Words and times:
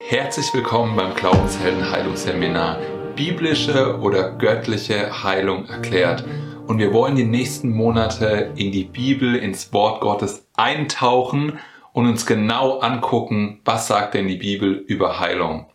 Herzlich 0.00 0.54
willkommen 0.54 0.96
beim 0.96 1.14
Glaubenshelden 1.14 1.90
Heilungsseminar. 1.90 2.78
Biblische 3.16 3.98
oder 3.98 4.30
göttliche 4.30 5.22
Heilung 5.24 5.66
erklärt. 5.66 6.24
Und 6.66 6.78
wir 6.78 6.92
wollen 6.92 7.16
die 7.16 7.24
nächsten 7.24 7.70
Monate 7.70 8.52
in 8.56 8.72
die 8.72 8.84
Bibel, 8.84 9.34
ins 9.34 9.72
Wort 9.72 10.00
Gottes 10.00 10.46
eintauchen 10.56 11.58
und 11.92 12.06
uns 12.06 12.24
genau 12.24 12.78
angucken, 12.78 13.60
was 13.64 13.88
sagt 13.88 14.14
denn 14.14 14.28
die 14.28 14.36
Bibel 14.36 14.72
über 14.72 15.18
Heilung. 15.20 15.66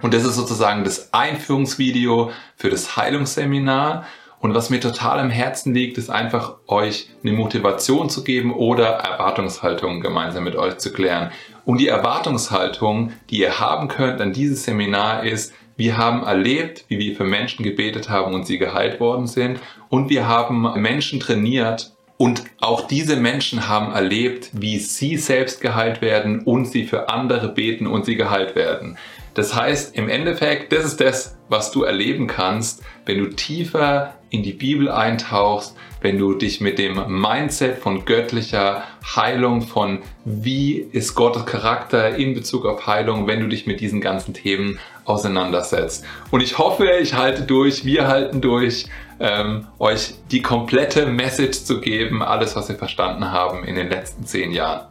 Und 0.00 0.14
das 0.14 0.24
ist 0.24 0.36
sozusagen 0.36 0.84
das 0.84 1.12
Einführungsvideo 1.12 2.30
für 2.54 2.70
das 2.70 2.96
Heilungsseminar. 2.96 4.06
Und 4.40 4.54
was 4.54 4.70
mir 4.70 4.80
total 4.80 5.18
am 5.18 5.30
Herzen 5.30 5.74
liegt, 5.74 5.98
ist 5.98 6.10
einfach 6.10 6.56
euch 6.66 7.10
eine 7.22 7.32
Motivation 7.32 8.10
zu 8.10 8.22
geben 8.22 8.52
oder 8.52 8.86
Erwartungshaltungen 8.86 10.00
gemeinsam 10.00 10.44
mit 10.44 10.56
euch 10.56 10.78
zu 10.78 10.92
klären. 10.92 11.30
Und 11.64 11.78
die 11.78 11.88
Erwartungshaltung, 11.88 13.12
die 13.30 13.40
ihr 13.40 13.58
haben 13.58 13.88
könnt 13.88 14.20
an 14.20 14.32
dieses 14.32 14.64
Seminar 14.64 15.24
ist, 15.24 15.52
wir 15.76 15.98
haben 15.98 16.22
erlebt, 16.22 16.84
wie 16.88 16.98
wir 16.98 17.16
für 17.16 17.24
Menschen 17.24 17.62
gebetet 17.62 18.08
haben 18.08 18.34
und 18.34 18.46
sie 18.46 18.58
geheilt 18.58 18.98
worden 18.98 19.26
sind. 19.26 19.60
Und 19.88 20.08
wir 20.08 20.26
haben 20.26 20.62
Menschen 20.80 21.20
trainiert 21.20 21.92
und 22.18 22.44
auch 22.60 22.86
diese 22.86 23.16
Menschen 23.16 23.68
haben 23.68 23.92
erlebt, 23.92 24.50
wie 24.52 24.78
sie 24.78 25.18
selbst 25.18 25.60
geheilt 25.60 26.00
werden 26.00 26.40
und 26.40 26.66
sie 26.66 26.84
für 26.84 27.10
andere 27.10 27.48
beten 27.48 27.86
und 27.86 28.06
sie 28.06 28.16
geheilt 28.16 28.54
werden. 28.54 28.96
Das 29.34 29.54
heißt, 29.54 29.94
im 29.96 30.08
Endeffekt, 30.08 30.72
das 30.72 30.86
ist 30.86 31.00
das, 31.00 31.35
was 31.48 31.70
du 31.70 31.82
erleben 31.82 32.26
kannst, 32.26 32.82
wenn 33.04 33.18
du 33.18 33.30
tiefer 33.30 34.14
in 34.30 34.42
die 34.42 34.52
Bibel 34.52 34.90
eintauchst, 34.90 35.76
wenn 36.00 36.18
du 36.18 36.34
dich 36.34 36.60
mit 36.60 36.78
dem 36.78 37.20
Mindset 37.20 37.78
von 37.78 38.04
göttlicher 38.04 38.82
Heilung, 39.14 39.62
von 39.62 40.00
wie 40.24 40.78
ist 40.78 41.14
Gottes 41.14 41.46
Charakter 41.46 42.16
in 42.16 42.34
Bezug 42.34 42.66
auf 42.66 42.86
Heilung, 42.86 43.26
wenn 43.26 43.40
du 43.40 43.48
dich 43.48 43.66
mit 43.66 43.80
diesen 43.80 44.00
ganzen 44.00 44.34
Themen 44.34 44.78
auseinandersetzt. 45.04 46.04
Und 46.30 46.42
ich 46.42 46.58
hoffe, 46.58 46.90
ich 47.00 47.14
halte 47.14 47.42
durch, 47.42 47.84
wir 47.84 48.08
halten 48.08 48.40
durch, 48.40 48.86
ähm, 49.18 49.66
euch 49.78 50.14
die 50.30 50.42
komplette 50.42 51.06
Message 51.06 51.64
zu 51.64 51.80
geben, 51.80 52.22
alles, 52.22 52.56
was 52.56 52.68
wir 52.68 52.76
verstanden 52.76 53.30
haben 53.30 53.64
in 53.64 53.76
den 53.76 53.88
letzten 53.88 54.26
zehn 54.26 54.52
Jahren. 54.52 54.86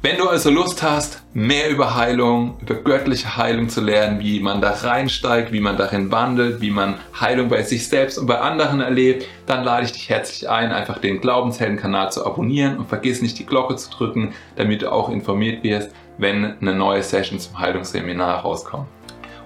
Wenn 0.00 0.16
du 0.16 0.28
also 0.28 0.48
Lust 0.50 0.84
hast, 0.84 1.24
mehr 1.34 1.70
über 1.70 1.96
Heilung, 1.96 2.56
über 2.60 2.76
göttliche 2.76 3.36
Heilung 3.36 3.68
zu 3.68 3.80
lernen, 3.80 4.20
wie 4.20 4.38
man 4.38 4.60
da 4.60 4.70
reinsteigt, 4.70 5.50
wie 5.50 5.58
man 5.58 5.76
darin 5.76 6.12
wandelt, 6.12 6.60
wie 6.60 6.70
man 6.70 7.00
Heilung 7.18 7.48
bei 7.48 7.62
sich 7.62 7.88
selbst 7.88 8.16
und 8.16 8.28
bei 8.28 8.38
anderen 8.38 8.80
erlebt, 8.80 9.26
dann 9.46 9.64
lade 9.64 9.86
ich 9.86 9.92
dich 9.92 10.08
herzlich 10.08 10.48
ein, 10.48 10.70
einfach 10.70 10.98
den 10.98 11.20
Glaubenshelden-Kanal 11.20 12.12
zu 12.12 12.24
abonnieren 12.24 12.78
und 12.78 12.88
vergiss 12.88 13.22
nicht 13.22 13.40
die 13.40 13.46
Glocke 13.46 13.74
zu 13.74 13.90
drücken, 13.90 14.34
damit 14.54 14.82
du 14.82 14.92
auch 14.92 15.08
informiert 15.08 15.64
wirst, 15.64 15.90
wenn 16.16 16.56
eine 16.60 16.74
neue 16.74 17.02
Session 17.02 17.40
zum 17.40 17.58
Heilungsseminar 17.58 18.42
rauskommt. 18.42 18.86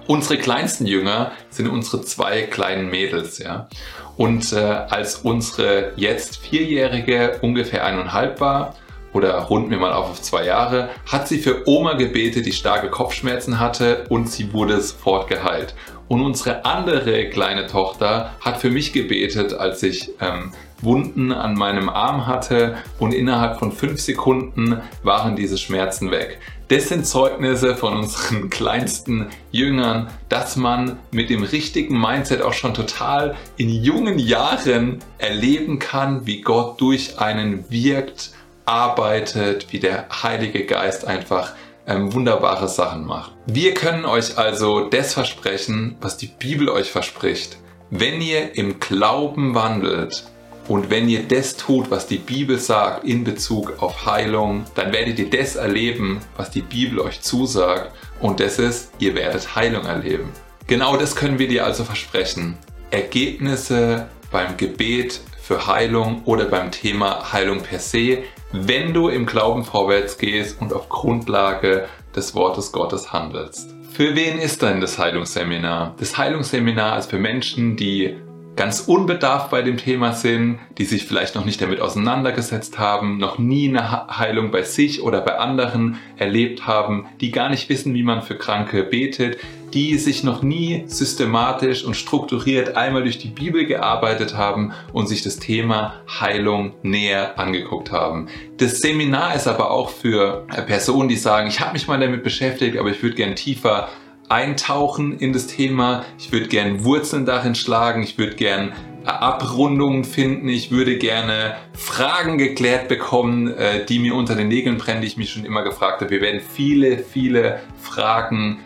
Unsere 0.05 0.37
kleinsten 0.37 0.85
Jünger 0.85 1.31
sind 1.49 1.67
unsere 1.67 2.03
zwei 2.03 2.43
kleinen 2.43 2.91
Mädels, 2.91 3.39
ja. 3.39 3.69
Und 4.17 4.53
äh, 4.53 4.59
als 4.59 5.15
unsere 5.15 5.93
jetzt 5.95 6.37
vierjährige 6.37 7.39
ungefähr 7.41 7.83
eineinhalb 7.85 8.39
war, 8.39 8.75
oder 9.13 9.33
runden 9.43 9.71
wir 9.71 9.79
mal 9.79 9.93
auf 9.93 10.13
auf 10.13 10.21
zwei 10.21 10.45
Jahre, 10.45 10.89
hat 11.11 11.27
sie 11.27 11.39
für 11.39 11.67
Oma 11.67 11.93
gebetet, 11.93 12.45
die 12.45 12.51
starke 12.51 12.89
Kopfschmerzen 12.89 13.59
hatte 13.59 14.05
und 14.09 14.29
sie 14.29 14.53
wurde 14.53 14.79
sofort 14.79 15.27
geheilt. 15.27 15.73
Und 16.07 16.21
unsere 16.21 16.65
andere 16.65 17.29
kleine 17.29 17.65
Tochter 17.65 18.31
hat 18.41 18.61
für 18.61 18.69
mich 18.69 18.93
gebetet, 18.93 19.53
als 19.53 19.81
ich 19.81 20.11
ähm, 20.21 20.51
Wunden 20.81 21.31
an 21.31 21.55
meinem 21.55 21.89
Arm 21.89 22.27
hatte 22.27 22.77
und 22.99 23.13
innerhalb 23.13 23.57
von 23.57 23.71
fünf 23.71 24.01
Sekunden 24.01 24.81
waren 25.01 25.35
diese 25.35 25.57
Schmerzen 25.57 26.11
weg. 26.11 26.39
Das 26.67 26.89
sind 26.89 27.07
Zeugnisse 27.07 27.75
von 27.75 27.97
unseren 27.97 28.49
kleinsten 28.51 29.27
Jüngern, 29.51 30.09
dass 30.29 30.55
man 30.55 30.99
mit 31.11 31.31
dem 31.31 31.43
richtigen 31.43 31.99
Mindset 31.99 32.41
auch 32.41 32.53
schon 32.53 32.73
total 32.73 33.35
in 33.57 33.69
jungen 33.69 34.19
Jahren 34.19 34.99
erleben 35.17 35.79
kann, 35.79 36.27
wie 36.27 36.41
Gott 36.41 36.79
durch 36.79 37.19
einen 37.19 37.65
wirkt 37.69 38.31
arbeitet, 38.65 39.71
wie 39.71 39.79
der 39.79 40.07
Heilige 40.23 40.65
Geist 40.65 41.05
einfach 41.05 41.53
ähm, 41.87 42.13
wunderbare 42.13 42.67
Sachen 42.67 43.05
macht. 43.05 43.31
Wir 43.45 43.73
können 43.73 44.05
euch 44.05 44.37
also 44.37 44.87
das 44.87 45.13
versprechen, 45.13 45.97
was 46.01 46.17
die 46.17 46.27
Bibel 46.27 46.69
euch 46.69 46.91
verspricht. 46.91 47.57
Wenn 47.89 48.21
ihr 48.21 48.55
im 48.55 48.79
Glauben 48.79 49.53
wandelt 49.53 50.23
und 50.67 50.89
wenn 50.89 51.09
ihr 51.09 51.23
das 51.23 51.57
tut, 51.57 51.91
was 51.91 52.07
die 52.07 52.17
Bibel 52.17 52.57
sagt 52.57 53.03
in 53.03 53.23
Bezug 53.23 53.81
auf 53.81 54.05
Heilung, 54.05 54.65
dann 54.75 54.93
werdet 54.93 55.19
ihr 55.19 55.29
das 55.29 55.55
erleben, 55.55 56.21
was 56.37 56.51
die 56.51 56.61
Bibel 56.61 56.99
euch 56.99 57.21
zusagt. 57.21 57.91
Und 58.19 58.39
das 58.39 58.59
ist, 58.59 58.91
ihr 58.99 59.15
werdet 59.15 59.55
Heilung 59.55 59.85
erleben. 59.85 60.31
Genau 60.67 60.95
das 60.95 61.15
können 61.15 61.39
wir 61.39 61.49
dir 61.49 61.65
also 61.65 61.83
versprechen. 61.83 62.57
Ergebnisse 62.89 64.07
beim 64.31 64.55
Gebet 64.55 65.19
für 65.43 65.67
Heilung 65.67 66.23
oder 66.23 66.45
beim 66.45 66.71
Thema 66.71 67.33
Heilung 67.33 67.61
per 67.61 67.79
se 67.79 68.23
wenn 68.53 68.93
du 68.93 69.09
im 69.09 69.25
Glauben 69.25 69.65
vorwärts 69.65 70.19
gehst 70.19 70.61
und 70.61 70.73
auf 70.73 70.87
Grundlage 70.87 71.87
des 72.15 72.35
Wortes 72.35 72.71
Gottes 72.71 73.11
handelst. 73.11 73.73
Für 73.91 74.15
wen 74.15 74.37
ist 74.37 74.61
denn 74.61 74.79
das 74.79 74.99
Heilungsseminar? 74.99 75.95
Das 75.99 76.17
Heilungsseminar 76.17 76.99
ist 76.99 77.09
für 77.09 77.17
Menschen, 77.17 77.75
die 77.75 78.15
ganz 78.55 78.81
unbedarft 78.81 79.49
bei 79.49 79.63
dem 79.63 79.77
Thema 79.77 80.13
sind, 80.13 80.59
die 80.77 80.85
sich 80.85 81.05
vielleicht 81.05 81.33
noch 81.33 81.45
nicht 81.45 81.59
damit 81.61 81.81
auseinandergesetzt 81.81 82.77
haben, 82.77 83.17
noch 83.17 83.39
nie 83.39 83.69
eine 83.69 84.07
Heilung 84.19 84.51
bei 84.51 84.61
sich 84.61 85.01
oder 85.01 85.21
bei 85.21 85.39
anderen 85.39 85.97
erlebt 86.17 86.67
haben, 86.67 87.07
die 87.19 87.31
gar 87.31 87.49
nicht 87.49 87.69
wissen, 87.69 87.95
wie 87.95 88.03
man 88.03 88.21
für 88.21 88.37
Kranke 88.37 88.83
betet, 88.83 89.39
die 89.73 89.97
sich 89.97 90.23
noch 90.23 90.43
nie 90.43 90.83
systematisch 90.87 91.83
und 91.83 91.95
strukturiert 91.95 92.77
einmal 92.77 93.03
durch 93.03 93.17
die 93.17 93.29
Bibel 93.29 93.65
gearbeitet 93.65 94.37
haben 94.37 94.71
und 94.93 95.07
sich 95.07 95.23
das 95.23 95.37
Thema 95.37 96.01
Heilung 96.19 96.73
näher 96.83 97.39
angeguckt 97.39 97.91
haben. 97.91 98.27
Das 98.57 98.79
Seminar 98.79 99.35
ist 99.35 99.47
aber 99.47 99.71
auch 99.71 99.89
für 99.89 100.45
Personen, 100.67 101.09
die 101.09 101.15
sagen, 101.15 101.47
ich 101.47 101.59
habe 101.59 101.73
mich 101.73 101.87
mal 101.87 101.99
damit 101.99 102.23
beschäftigt, 102.23 102.77
aber 102.77 102.89
ich 102.89 103.01
würde 103.01 103.15
gern 103.15 103.35
tiefer 103.35 103.89
eintauchen 104.29 105.17
in 105.17 105.33
das 105.33 105.47
Thema. 105.47 106.05
Ich 106.17 106.31
würde 106.31 106.47
gern 106.47 106.83
Wurzeln 106.83 107.25
darin 107.25 107.55
schlagen. 107.55 108.03
Ich 108.03 108.17
würde 108.17 108.35
gern 108.35 108.73
Abrundungen 109.05 110.03
finden. 110.05 110.47
Ich 110.49 110.71
würde 110.71 110.97
gerne 110.97 111.55
Fragen 111.73 112.37
geklärt 112.37 112.87
bekommen, 112.87 113.53
äh, 113.53 113.85
die 113.85 113.99
mir 113.99 114.15
unter 114.15 114.35
den 114.35 114.47
Nägeln 114.47 114.77
brennen, 114.77 115.01
die 115.01 115.07
ich 115.07 115.17
mich 115.17 115.31
schon 115.31 115.45
immer 115.45 115.63
gefragt 115.63 116.01
habe. 116.01 116.11
Wir 116.11 116.21
werden 116.21 116.41
viele, 116.41 116.99
viele 116.99 117.59
Fragen 117.81 118.59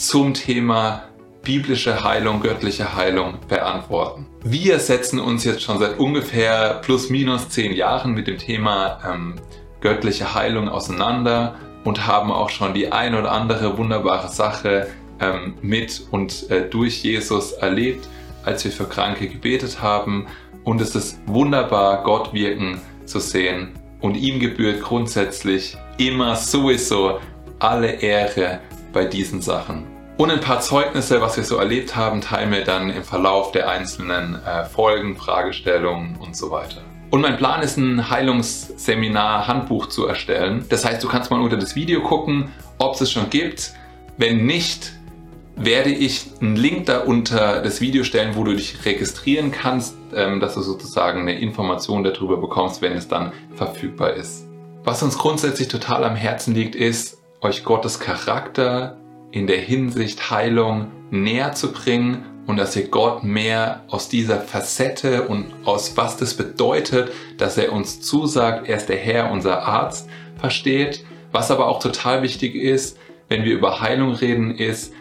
zum 0.00 0.32
Thema 0.32 1.02
biblische 1.42 2.02
Heilung, 2.02 2.40
göttliche 2.40 2.96
Heilung 2.96 3.34
beantworten. 3.48 4.26
Wir 4.42 4.78
setzen 4.78 5.20
uns 5.20 5.44
jetzt 5.44 5.60
schon 5.60 5.78
seit 5.78 5.98
ungefähr 5.98 6.80
plus 6.82 7.10
minus 7.10 7.50
zehn 7.50 7.72
Jahren 7.72 8.12
mit 8.12 8.26
dem 8.26 8.38
Thema 8.38 8.98
ähm, 9.06 9.34
göttliche 9.82 10.34
Heilung 10.34 10.70
auseinander 10.70 11.56
und 11.84 12.06
haben 12.06 12.32
auch 12.32 12.48
schon 12.48 12.72
die 12.72 12.90
ein 12.90 13.14
oder 13.14 13.30
andere 13.30 13.76
wunderbare 13.76 14.30
Sache 14.30 14.86
ähm, 15.20 15.54
mit 15.60 16.02
und 16.10 16.50
äh, 16.50 16.66
durch 16.66 17.04
Jesus 17.04 17.52
erlebt, 17.52 18.08
als 18.42 18.64
wir 18.64 18.72
für 18.72 18.86
Kranke 18.86 19.28
gebetet 19.28 19.82
haben. 19.82 20.28
Und 20.64 20.80
es 20.80 20.94
ist 20.94 21.20
wunderbar, 21.26 22.04
Gott 22.04 22.32
wirken 22.32 22.80
zu 23.04 23.20
sehen. 23.20 23.78
Und 24.00 24.14
ihm 24.14 24.40
gebührt 24.40 24.80
grundsätzlich 24.80 25.76
immer 25.98 26.36
sowieso 26.36 27.20
alle 27.58 28.00
Ehre 28.00 28.60
bei 28.92 29.04
diesen 29.04 29.40
Sachen. 29.40 29.86
Und 30.16 30.30
ein 30.30 30.40
paar 30.40 30.60
Zeugnisse, 30.60 31.22
was 31.22 31.36
wir 31.36 31.44
so 31.44 31.56
erlebt 31.56 31.96
haben, 31.96 32.20
teilen 32.20 32.52
wir 32.52 32.64
dann 32.64 32.90
im 32.90 33.04
Verlauf 33.04 33.52
der 33.52 33.70
einzelnen 33.70 34.38
äh, 34.44 34.64
Folgen, 34.66 35.16
Fragestellungen 35.16 36.16
und 36.16 36.36
so 36.36 36.50
weiter. 36.50 36.82
Und 37.10 37.22
mein 37.22 37.38
Plan 37.38 37.62
ist, 37.62 37.76
ein 37.76 38.10
Heilungsseminar-Handbuch 38.10 39.86
zu 39.86 40.06
erstellen. 40.06 40.66
Das 40.68 40.84
heißt, 40.84 41.02
du 41.02 41.08
kannst 41.08 41.30
mal 41.30 41.40
unter 41.40 41.56
das 41.56 41.74
Video 41.74 42.02
gucken, 42.02 42.50
ob 42.78 42.94
es 42.94 43.00
es 43.00 43.10
schon 43.10 43.30
gibt. 43.30 43.72
Wenn 44.16 44.44
nicht, 44.44 44.92
werde 45.56 45.90
ich 45.90 46.26
einen 46.40 46.56
Link 46.56 46.86
da 46.86 47.00
unter 47.00 47.62
das 47.62 47.80
Video 47.80 48.04
stellen, 48.04 48.36
wo 48.36 48.44
du 48.44 48.54
dich 48.54 48.84
registrieren 48.84 49.50
kannst, 49.50 49.94
ähm, 50.14 50.40
dass 50.40 50.54
du 50.54 50.60
sozusagen 50.60 51.22
eine 51.22 51.38
Information 51.38 52.04
darüber 52.04 52.36
bekommst, 52.36 52.80
wenn 52.82 52.92
es 52.92 53.08
dann 53.08 53.32
verfügbar 53.54 54.14
ist. 54.14 54.46
Was 54.84 55.02
uns 55.02 55.18
grundsätzlich 55.18 55.68
total 55.68 56.04
am 56.04 56.14
Herzen 56.14 56.54
liegt, 56.54 56.74
ist, 56.74 57.19
euch 57.40 57.64
Gottes 57.64 58.00
Charakter 58.00 58.96
in 59.30 59.46
der 59.46 59.60
Hinsicht 59.60 60.30
Heilung 60.30 60.88
näher 61.10 61.52
zu 61.52 61.72
bringen 61.72 62.24
und 62.46 62.56
dass 62.56 62.76
ihr 62.76 62.88
Gott 62.88 63.22
mehr 63.22 63.84
aus 63.88 64.08
dieser 64.08 64.40
Facette 64.40 65.28
und 65.28 65.46
aus 65.64 65.96
was 65.96 66.16
das 66.16 66.34
bedeutet, 66.34 67.12
dass 67.38 67.56
er 67.56 67.72
uns 67.72 68.00
zusagt, 68.00 68.68
er 68.68 68.76
ist 68.76 68.88
der 68.88 68.96
Herr, 68.96 69.30
unser 69.30 69.62
Arzt, 69.62 70.08
versteht. 70.36 71.04
Was 71.32 71.50
aber 71.50 71.68
auch 71.68 71.80
total 71.80 72.22
wichtig 72.22 72.54
ist, 72.54 72.98
wenn 73.28 73.44
wir 73.44 73.54
über 73.54 73.80
Heilung 73.80 74.14
reden, 74.14 74.50
ist, 74.56 74.92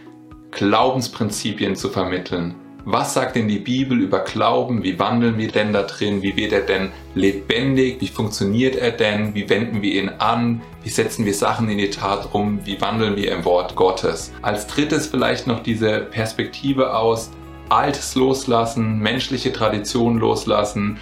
Glaubensprinzipien 0.51 1.75
zu 1.75 1.89
vermitteln. 1.89 2.55
Was 2.85 3.13
sagt 3.13 3.35
denn 3.35 3.49
die 3.49 3.59
Bibel 3.59 3.99
über 3.99 4.19
Glauben? 4.19 4.83
Wie 4.83 4.97
wandeln 4.97 5.37
wir 5.37 5.51
denn 5.51 5.73
da 5.73 5.83
drin? 5.83 6.21
Wie 6.21 6.35
wird 6.37 6.53
er 6.53 6.61
denn 6.61 6.91
lebendig? 7.13 7.97
Wie 7.99 8.07
funktioniert 8.07 8.77
er 8.77 8.91
denn? 8.91 9.35
Wie 9.35 9.49
wenden 9.49 9.81
wir 9.81 10.01
ihn 10.01 10.09
an? 10.17 10.61
Wie 10.83 10.89
setzen 10.89 11.25
wir 11.25 11.33
Sachen 11.33 11.69
in 11.69 11.77
die 11.77 11.89
Tat 11.89 12.29
um? 12.33 12.65
Wie 12.65 12.79
wandeln 12.79 13.17
wir 13.17 13.31
im 13.33 13.43
Wort 13.43 13.75
Gottes? 13.75 14.31
Als 14.41 14.65
drittes 14.65 15.07
vielleicht 15.07 15.45
noch 15.45 15.61
diese 15.61 15.99
Perspektive 15.99 16.95
aus, 16.95 17.31
Altes 17.67 18.15
loslassen, 18.15 18.99
menschliche 18.99 19.51
Traditionen 19.51 20.19
loslassen, 20.19 20.97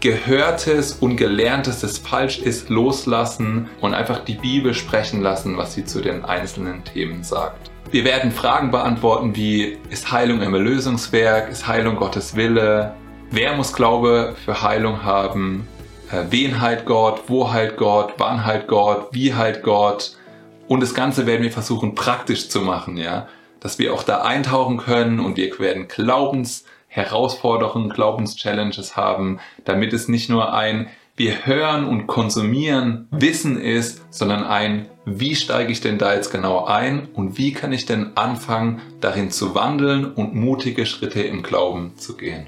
Gehörtes 0.00 0.92
und 0.92 1.16
Gelerntes, 1.16 1.80
das 1.80 1.98
falsch 1.98 2.38
ist, 2.38 2.68
loslassen 2.68 3.68
und 3.80 3.94
einfach 3.94 4.20
die 4.20 4.36
Bibel 4.36 4.72
sprechen 4.72 5.22
lassen, 5.22 5.56
was 5.56 5.74
sie 5.74 5.84
zu 5.84 6.00
den 6.00 6.24
einzelnen 6.24 6.84
Themen 6.84 7.24
sagt. 7.24 7.72
Wir 7.90 8.04
werden 8.04 8.32
Fragen 8.32 8.70
beantworten 8.70 9.34
wie, 9.34 9.78
ist 9.88 10.12
Heilung 10.12 10.42
ein 10.42 10.52
Erlösungswerk? 10.52 11.50
Ist 11.50 11.66
Heilung 11.66 11.96
Gottes 11.96 12.36
Wille? 12.36 12.94
Wer 13.30 13.56
muss 13.56 13.72
Glaube 13.72 14.36
für 14.44 14.62
Heilung 14.62 15.04
haben? 15.04 15.66
Äh, 16.12 16.24
wen 16.28 16.60
heilt 16.60 16.84
Gott? 16.84 17.22
Wo 17.28 17.50
heilt 17.50 17.78
Gott? 17.78 18.12
Wann 18.18 18.44
heilt 18.44 18.68
Gott? 18.68 19.08
Wie 19.12 19.32
heilt 19.32 19.62
Gott? 19.62 20.18
Und 20.66 20.80
das 20.80 20.92
Ganze 20.92 21.26
werden 21.26 21.42
wir 21.42 21.50
versuchen 21.50 21.94
praktisch 21.94 22.50
zu 22.50 22.60
machen, 22.60 22.98
ja. 22.98 23.26
Dass 23.58 23.78
wir 23.78 23.94
auch 23.94 24.02
da 24.02 24.20
eintauchen 24.20 24.76
können 24.76 25.18
und 25.18 25.38
wir 25.38 25.58
werden 25.58 25.88
Glaubensherausforderungen, 25.88 27.88
Glaubenschallenges 27.88 28.98
haben, 28.98 29.40
damit 29.64 29.94
es 29.94 30.08
nicht 30.08 30.28
nur 30.28 30.52
ein 30.52 30.90
wir 31.18 31.46
hören 31.46 31.84
und 31.84 32.06
konsumieren 32.06 33.08
Wissen 33.10 33.60
ist, 33.60 34.02
sondern 34.10 34.44
ein, 34.44 34.86
wie 35.04 35.34
steige 35.34 35.72
ich 35.72 35.80
denn 35.80 35.98
da 35.98 36.14
jetzt 36.14 36.30
genau 36.30 36.64
ein 36.64 37.08
und 37.12 37.38
wie 37.38 37.52
kann 37.52 37.72
ich 37.72 37.86
denn 37.86 38.16
anfangen, 38.16 38.80
darin 39.00 39.30
zu 39.30 39.54
wandeln 39.54 40.12
und 40.12 40.34
mutige 40.34 40.86
Schritte 40.86 41.22
im 41.22 41.42
Glauben 41.42 41.96
zu 41.96 42.16
gehen. 42.16 42.46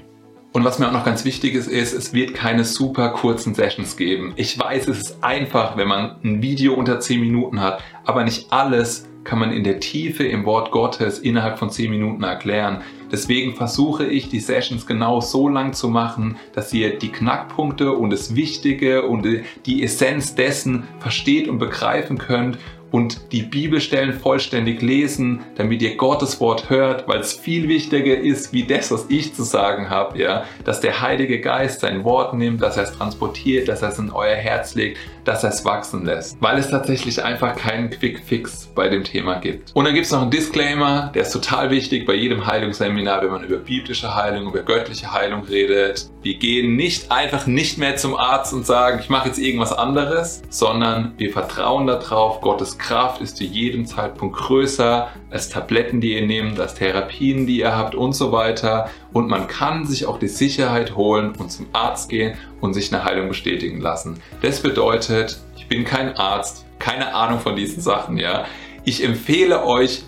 Und 0.53 0.65
was 0.65 0.79
mir 0.79 0.87
auch 0.89 0.91
noch 0.91 1.05
ganz 1.05 1.23
wichtig 1.23 1.55
ist, 1.55 1.67
ist, 1.67 1.93
es 1.93 2.13
wird 2.13 2.33
keine 2.33 2.65
super 2.65 3.09
kurzen 3.09 3.55
Sessions 3.55 3.95
geben. 3.95 4.33
Ich 4.35 4.59
weiß, 4.59 4.89
es 4.89 4.99
ist 4.99 5.23
einfach, 5.23 5.77
wenn 5.77 5.87
man 5.87 6.17
ein 6.25 6.41
Video 6.41 6.73
unter 6.73 6.99
10 6.99 7.21
Minuten 7.21 7.61
hat, 7.61 7.81
aber 8.05 8.25
nicht 8.25 8.51
alles 8.51 9.07
kann 9.23 9.39
man 9.39 9.53
in 9.53 9.63
der 9.63 9.79
Tiefe 9.79 10.25
im 10.25 10.45
Wort 10.45 10.71
Gottes 10.71 11.19
innerhalb 11.19 11.57
von 11.57 11.69
10 11.69 11.89
Minuten 11.89 12.23
erklären. 12.23 12.81
Deswegen 13.11 13.55
versuche 13.55 14.05
ich, 14.05 14.27
die 14.27 14.39
Sessions 14.41 14.85
genau 14.85 15.21
so 15.21 15.47
lang 15.47 15.71
zu 15.71 15.87
machen, 15.87 16.37
dass 16.53 16.73
ihr 16.73 16.97
die 16.97 17.11
Knackpunkte 17.11 17.93
und 17.93 18.09
das 18.09 18.35
Wichtige 18.35 19.03
und 19.03 19.25
die 19.65 19.83
Essenz 19.83 20.35
dessen 20.35 20.83
versteht 20.99 21.47
und 21.47 21.59
begreifen 21.59 22.17
könnt 22.17 22.57
und 22.91 23.31
die 23.31 23.41
Bibelstellen 23.41 24.13
vollständig 24.13 24.81
lesen, 24.81 25.41
damit 25.55 25.81
ihr 25.81 25.95
Gottes 25.95 26.39
Wort 26.39 26.69
hört, 26.69 27.07
weil 27.07 27.19
es 27.19 27.33
viel 27.33 27.67
wichtiger 27.67 28.17
ist, 28.17 28.53
wie 28.53 28.63
das, 28.63 28.91
was 28.91 29.05
ich 29.09 29.33
zu 29.33 29.43
sagen 29.43 29.89
habe, 29.89 30.19
ja, 30.19 30.45
dass 30.65 30.81
der 30.81 31.01
Heilige 31.01 31.39
Geist 31.39 31.79
sein 31.79 32.03
Wort 32.03 32.33
nimmt, 32.33 32.61
dass 32.61 32.77
er 32.77 32.83
es 32.83 32.91
transportiert, 32.91 33.67
dass 33.67 33.81
er 33.81 33.89
es 33.89 33.99
in 33.99 34.11
euer 34.11 34.35
Herz 34.35 34.75
legt, 34.75 34.97
dass 35.23 35.43
er 35.43 35.51
es 35.51 35.63
wachsen 35.63 36.05
lässt, 36.05 36.37
weil 36.41 36.57
es 36.57 36.69
tatsächlich 36.69 37.23
einfach 37.23 37.55
keinen 37.55 37.89
Quick 37.89 38.19
Fix 38.25 38.69
bei 38.75 38.89
dem 38.89 39.03
Thema 39.03 39.35
gibt. 39.35 39.71
Und 39.75 39.85
dann 39.85 39.93
gibt 39.93 40.05
es 40.05 40.11
noch 40.11 40.21
einen 40.21 40.31
Disclaimer, 40.31 41.11
der 41.13 41.23
ist 41.23 41.31
total 41.31 41.69
wichtig 41.69 42.05
bei 42.05 42.13
jedem 42.13 42.45
Heilungsseminar, 42.45 43.21
wenn 43.21 43.31
man 43.31 43.43
über 43.43 43.57
biblische 43.57 44.13
Heilung, 44.15 44.47
über 44.47 44.63
göttliche 44.63 45.11
Heilung 45.11 45.43
redet. 45.43 46.09
Wir 46.23 46.35
gehen 46.35 46.75
nicht 46.75 47.11
einfach 47.11 47.47
nicht 47.47 47.77
mehr 47.77 47.95
zum 47.95 48.15
Arzt 48.15 48.53
und 48.53 48.65
sagen, 48.65 48.99
ich 48.99 49.09
mache 49.09 49.27
jetzt 49.27 49.39
irgendwas 49.39 49.73
anderes, 49.73 50.41
sondern 50.49 51.13
wir 51.17 51.31
vertrauen 51.31 51.87
darauf, 51.87 52.41
Gottes 52.41 52.77
Kraft 52.81 53.21
ist 53.21 53.37
zu 53.37 53.45
jedem 53.45 53.85
Zeitpunkt 53.85 54.35
größer 54.35 55.09
als 55.29 55.47
Tabletten, 55.49 56.01
die 56.01 56.15
ihr 56.15 56.25
nehmt, 56.25 56.59
als 56.59 56.75
Therapien, 56.75 57.47
die 57.47 57.59
ihr 57.59 57.75
habt 57.75 57.95
und 57.95 58.13
so 58.13 58.31
weiter. 58.31 58.89
Und 59.13 59.29
man 59.29 59.47
kann 59.47 59.85
sich 59.85 60.05
auch 60.05 60.19
die 60.19 60.27
Sicherheit 60.27 60.95
holen 60.95 61.33
und 61.37 61.51
zum 61.51 61.67
Arzt 61.71 62.09
gehen 62.09 62.37
und 62.59 62.73
sich 62.73 62.93
eine 62.93 63.03
Heilung 63.03 63.29
bestätigen 63.29 63.79
lassen. 63.79 64.21
Das 64.41 64.61
bedeutet, 64.61 65.39
ich 65.55 65.67
bin 65.67 65.85
kein 65.85 66.17
Arzt, 66.17 66.65
keine 66.79 67.13
Ahnung 67.13 67.39
von 67.39 67.55
diesen 67.55 67.81
Sachen, 67.81 68.17
ja. 68.17 68.45
Ich 68.83 69.03
empfehle 69.03 69.63
euch, 69.63 70.03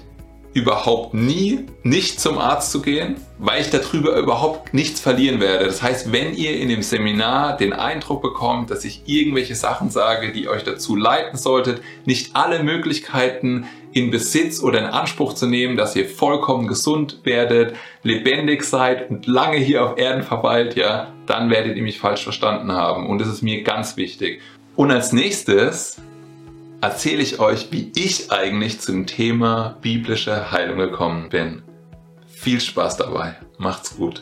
überhaupt 0.53 1.13
nie 1.13 1.65
nicht 1.81 2.19
zum 2.19 2.37
Arzt 2.37 2.71
zu 2.71 2.81
gehen, 2.81 3.15
weil 3.39 3.61
ich 3.61 3.69
darüber 3.69 4.15
überhaupt 4.17 4.73
nichts 4.73 4.99
verlieren 4.99 5.39
werde. 5.39 5.65
Das 5.65 5.81
heißt, 5.81 6.11
wenn 6.11 6.35
ihr 6.35 6.57
in 6.59 6.69
dem 6.69 6.83
Seminar 6.83 7.57
den 7.57 7.73
Eindruck 7.73 8.21
bekommt, 8.21 8.69
dass 8.69 8.85
ich 8.85 9.01
irgendwelche 9.05 9.55
Sachen 9.55 9.89
sage, 9.89 10.31
die 10.31 10.47
euch 10.47 10.63
dazu 10.63 10.95
leiten 10.95 11.37
solltet, 11.37 11.81
nicht 12.05 12.35
alle 12.35 12.63
Möglichkeiten 12.63 13.65
in 13.93 14.11
Besitz 14.11 14.61
oder 14.61 14.79
in 14.79 14.85
Anspruch 14.85 15.33
zu 15.33 15.47
nehmen, 15.47 15.77
dass 15.77 15.95
ihr 15.95 16.07
vollkommen 16.07 16.67
gesund 16.67 17.19
werdet, 17.23 17.75
lebendig 18.01 18.63
seid 18.63 19.09
und 19.09 19.27
lange 19.27 19.57
hier 19.57 19.85
auf 19.85 19.97
Erden 19.97 20.23
verweilt, 20.23 20.75
ja, 20.75 21.13
dann 21.25 21.49
werdet 21.49 21.77
ihr 21.77 21.83
mich 21.83 21.99
falsch 21.99 22.23
verstanden 22.23 22.71
haben. 22.71 23.07
Und 23.07 23.19
das 23.19 23.27
ist 23.27 23.41
mir 23.43 23.63
ganz 23.63 23.97
wichtig. 23.97 24.41
Und 24.75 24.91
als 24.91 25.13
nächstes 25.13 25.97
erzähle 26.83 27.23
ich 27.23 27.39
euch, 27.39 27.71
wie 27.71 27.93
ich 27.95 28.29
eigentlich 28.29 28.81
zum 28.81 29.05
Thema 29.07 29.77
biblische 29.81 30.51
Heilung 30.51 30.79
gekommen 30.79 31.29
bin. 31.29 31.63
Viel 32.27 32.59
Spaß 32.59 32.97
dabei. 32.97 33.37
Macht's 33.57 33.95
gut. 33.95 34.21